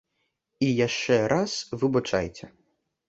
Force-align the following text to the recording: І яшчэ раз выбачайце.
І 0.67 0.69
яшчэ 0.87 1.19
раз 1.33 1.53
выбачайце. 1.83 2.45